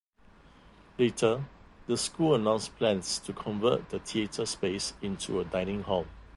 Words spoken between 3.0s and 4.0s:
to convert the